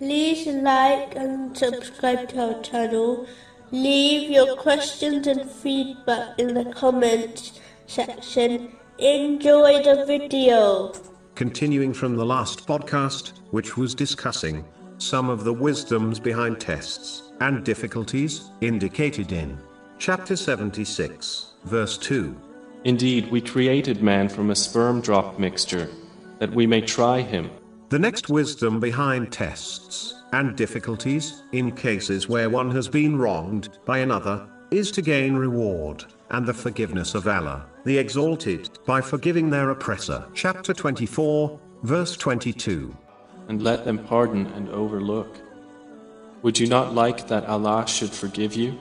like 0.00 1.14
and 1.16 1.56
subscribe 1.56 2.28
to 2.30 2.54
our 2.54 2.62
channel. 2.62 3.26
Leave 3.70 4.30
your 4.30 4.56
questions 4.56 5.26
and 5.26 5.50
feedback 5.50 6.38
in 6.38 6.54
the 6.54 6.64
comments 6.72 7.60
section. 7.86 8.72
Enjoy 8.98 9.82
the 9.82 10.04
video. 10.06 10.92
Continuing 11.34 11.92
from 11.92 12.16
the 12.16 12.24
last 12.24 12.66
podcast, 12.66 13.32
which 13.50 13.76
was 13.76 13.94
discussing 13.94 14.64
some 14.98 15.28
of 15.28 15.44
the 15.44 15.52
wisdoms 15.52 16.20
behind 16.20 16.60
tests 16.60 17.32
and 17.40 17.64
difficulties 17.64 18.50
indicated 18.60 19.32
in 19.32 19.58
chapter 19.98 20.36
76, 20.36 21.54
verse 21.64 21.98
2. 21.98 22.40
Indeed, 22.84 23.30
we 23.30 23.40
created 23.40 24.02
man 24.02 24.28
from 24.28 24.50
a 24.50 24.56
sperm 24.56 25.00
drop 25.00 25.38
mixture, 25.38 25.88
that 26.38 26.52
we 26.52 26.66
may 26.66 26.80
try 26.80 27.22
him. 27.22 27.50
The 27.90 27.98
next 27.98 28.28
wisdom 28.28 28.80
behind 28.80 29.30
tests 29.30 30.14
and 30.32 30.56
difficulties, 30.56 31.42
in 31.52 31.70
cases 31.72 32.28
where 32.28 32.50
one 32.50 32.70
has 32.70 32.88
been 32.88 33.16
wronged 33.16 33.78
by 33.84 33.98
another, 33.98 34.48
is 34.70 34.90
to 34.92 35.02
gain 35.02 35.34
reward 35.36 36.04
and 36.30 36.46
the 36.46 36.54
forgiveness 36.54 37.14
of 37.14 37.28
Allah, 37.28 37.66
the 37.84 37.98
Exalted, 37.98 38.70
by 38.86 39.00
forgiving 39.00 39.50
their 39.50 39.70
oppressor. 39.70 40.26
Chapter 40.34 40.72
24, 40.72 41.60
verse 41.82 42.16
22. 42.16 42.96
and 43.48 43.62
let 43.62 43.84
them 43.84 43.98
pardon 43.98 44.46
and 44.46 44.70
overlook. 44.70 45.36
Would 46.42 46.58
you 46.58 46.66
not 46.66 46.94
like 46.94 47.28
that 47.28 47.44
Allah 47.44 47.86
should 47.86 48.10
forgive 48.10 48.54
you? 48.54 48.78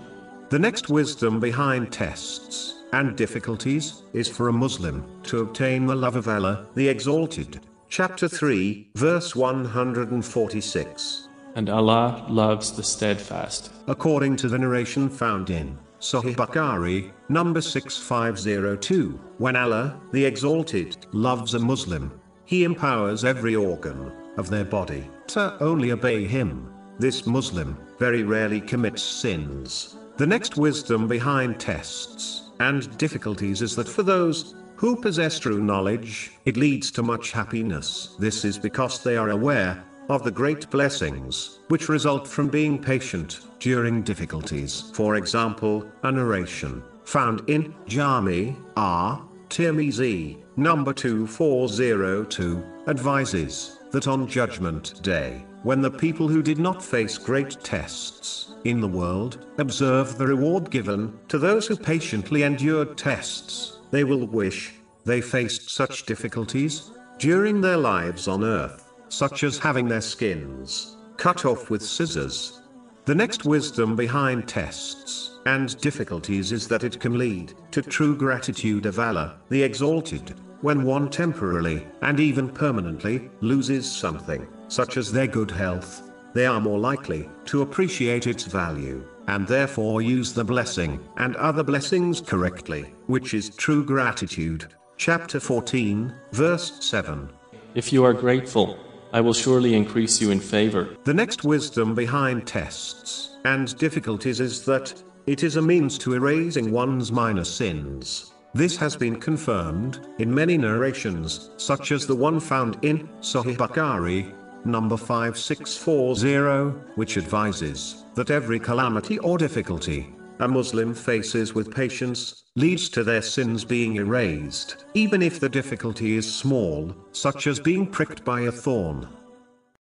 The 0.50 0.60
next 0.60 0.90
wisdom 0.90 1.42
behind 1.42 1.92
tests 1.92 2.76
and 2.94 3.18
difficulties 3.18 4.04
is 4.14 4.30
for 4.30 4.48
a 4.48 4.54
Muslim 4.54 5.06
to 5.24 5.40
obtain 5.42 5.86
the 5.86 5.96
love 5.96 6.16
of 6.16 6.30
Allah, 6.30 6.66
the 6.76 6.88
Exalted. 6.88 7.60
Chapter 7.94 8.28
3, 8.28 8.88
verse 8.96 9.36
146. 9.36 11.28
And 11.54 11.70
Allah 11.70 12.26
loves 12.28 12.72
the 12.72 12.82
steadfast. 12.82 13.72
According 13.88 14.36
to 14.38 14.48
the 14.48 14.58
narration 14.58 15.08
found 15.08 15.52
in 15.52 15.78
Sahih 16.00 16.36
Bukhari, 16.36 17.12
number 17.30 17.62
6502, 17.62 19.10
when 19.38 19.56
Allah, 19.56 20.02
the 20.12 20.26
Exalted, 20.26 21.06
loves 21.12 21.54
a 21.54 21.60
Muslim, 21.60 22.20
He 22.46 22.64
empowers 22.64 23.24
every 23.24 23.56
organ 23.56 24.12
of 24.38 24.50
their 24.50 24.66
body 24.66 25.08
to 25.28 25.56
only 25.62 25.92
obey 25.92 26.26
Him. 26.26 26.74
This 26.98 27.28
Muslim 27.28 27.78
very 28.00 28.24
rarely 28.24 28.60
commits 28.60 29.04
sins. 29.04 29.98
The 30.18 30.26
next 30.26 30.58
wisdom 30.58 31.08
behind 31.08 31.60
tests 31.60 32.50
and 32.60 32.98
difficulties 32.98 33.62
is 33.62 33.76
that 33.76 33.88
for 33.88 34.02
those 34.02 34.56
who 34.84 34.98
possess 34.98 35.40
true 35.40 35.64
knowledge, 35.64 36.32
it 36.44 36.58
leads 36.58 36.92
to 36.92 37.02
much 37.02 37.32
happiness. 37.32 38.18
This 38.20 38.44
is 38.44 38.58
because 38.58 39.02
they 39.02 39.16
are 39.16 39.30
aware 39.30 39.82
of 40.10 40.26
the 40.26 40.32
great 40.32 40.70
blessings 40.72 41.60
which 41.70 41.88
result 41.88 42.28
from 42.28 42.50
being 42.50 42.78
patient 42.78 43.40
during 43.60 44.02
difficulties. 44.02 44.92
For 44.94 45.16
example, 45.16 45.90
a 46.04 46.12
narration 46.12 46.84
found 47.06 47.50
in 47.50 47.74
Jami 47.88 48.58
R. 48.76 49.26
Tirmizi, 49.48 50.44
number 50.58 50.92
2402, 50.92 52.62
advises 52.90 53.80
that 53.92 54.10
on 54.10 54.28
Judgment 54.28 55.02
Day, 55.02 55.46
when 55.62 55.82
the 55.82 55.92
people 55.92 56.28
who 56.28 56.42
did 56.42 56.60
not 56.60 56.84
face 56.84 57.18
great 57.18 57.56
tests 57.64 58.56
in 58.66 58.82
the 58.82 58.88
world 58.90 59.46
observe 59.60 60.18
the 60.18 60.28
reward 60.28 60.70
given 60.70 61.18
to 61.30 61.38
those 61.38 61.68
who 61.68 61.78
patiently 61.78 62.44
endured 62.44 62.98
tests, 62.98 63.80
they 63.94 64.04
will 64.04 64.26
wish 64.26 64.74
they 65.06 65.22
faced 65.22 65.70
such 65.70 66.08
difficulties 66.08 66.92
during 67.20 67.62
their 67.62 67.78
lives 67.78 68.28
on 68.28 68.44
earth, 68.44 68.92
such 69.08 69.44
as 69.44 69.60
having 69.60 69.88
their 69.88 70.02
skins 70.02 70.98
cut 71.18 71.46
off 71.46 71.70
with 71.70 71.84
scissors. 71.84 72.64
The 73.06 73.14
next 73.14 73.46
wisdom 73.46 73.96
behind 73.96 74.48
tests 74.48 75.38
and 75.46 75.80
difficulties 75.80 76.52
is 76.52 76.68
that 76.70 76.84
it 76.84 77.00
can 77.00 77.20
lead 77.20 77.54
to 77.70 77.84
true 77.84 78.16
gratitude 78.18 78.88
of 78.88 78.98
Allah, 78.98 79.38
the 79.50 79.62
Exalted, 79.62 80.34
when 80.62 80.84
one 80.84 81.08
temporarily 81.08 81.86
and 82.02 82.20
even 82.20 82.50
permanently 82.50 83.30
loses 83.42 83.90
something, 83.90 84.48
such 84.70 84.98
as 84.98 85.12
their 85.12 85.28
good 85.28 85.52
health. 85.52 86.10
They 86.34 86.48
are 86.48 86.60
more 86.60 86.80
likely 86.80 87.30
to 87.46 87.62
appreciate 87.62 88.26
its 88.26 88.46
value, 88.46 89.06
and 89.28 89.48
therefore 89.48 90.02
use 90.02 90.34
the 90.34 90.44
blessing 90.44 91.00
and 91.18 91.36
other 91.36 91.64
blessings 91.64 92.22
correctly, 92.22 92.94
which 93.08 93.34
is 93.34 93.56
true 93.56 93.84
gratitude. 93.84 94.68
Chapter 94.98 95.40
14, 95.40 96.14
verse 96.32 96.86
7. 96.86 97.30
If 97.76 97.92
you 97.92 98.04
are 98.04 98.14
grateful, 98.14 98.78
I 99.12 99.22
will 99.22 99.34
surely 99.34 99.74
increase 99.76 100.22
you 100.22 100.32
in 100.32 100.40
favor. 100.40 100.96
The 101.04 101.14
next 101.14 101.44
wisdom 101.44 101.96
behind 101.96 102.48
tests 102.48 103.38
and 103.46 103.78
difficulties 103.78 104.40
is 104.40 104.66
that 104.66 104.94
it 105.26 105.44
is 105.44 105.56
a 105.56 105.62
means 105.62 105.98
to 106.00 106.14
erasing 106.14 106.72
one's 106.72 107.12
minor 107.12 107.44
sins. 107.44 108.34
This 108.56 108.78
has 108.78 108.96
been 108.96 109.20
confirmed 109.20 110.08
in 110.20 110.34
many 110.34 110.58
narrations, 110.58 111.50
such 111.58 111.92
as 111.92 112.06
the 112.06 112.16
one 112.16 112.40
found 112.40 112.78
in 112.84 113.08
Sahih 113.20 113.58
Bukhari, 113.58 114.32
number 114.66 114.98
5640, 114.98 116.94
which 116.96 117.18
advises 117.18 118.06
that 118.16 118.32
every 118.32 118.60
calamity 118.60 119.20
or 119.20 119.38
difficulty 119.38 120.14
a 120.40 120.48
Muslim 120.48 120.94
faces 120.94 121.54
with 121.54 121.74
patience 121.74 122.44
leads 122.56 122.90
to 122.90 123.04
their 123.04 123.22
sins 123.22 123.64
being 123.64 123.96
erased, 123.96 124.86
even 124.94 125.22
if 125.22 125.40
the 125.40 125.48
difficulty 125.48 126.18
is 126.18 126.32
small, 126.32 126.94
such 127.12 127.48
as 127.48 127.60
being 127.60 127.86
pricked 127.86 128.26
by 128.26 128.42
a 128.42 128.52
thorn. 128.52 129.08